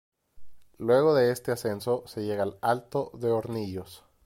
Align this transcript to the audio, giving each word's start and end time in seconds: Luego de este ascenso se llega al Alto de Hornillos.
Luego 0.79 1.13
de 1.13 1.31
este 1.31 1.51
ascenso 1.51 2.01
se 2.07 2.23
llega 2.25 2.41
al 2.41 2.57
Alto 2.63 3.11
de 3.19 3.29
Hornillos. 3.29 4.03